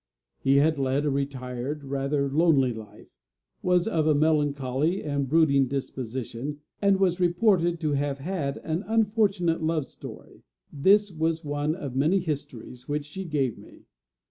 [0.39, 3.19] He had led a retired, rather lonely life,
[3.61, 9.61] was of a melancholy and brooding disposition, and was reported to have had an unfortunate
[9.61, 10.41] love story.
[10.73, 13.83] This was one of many histories which she gave me.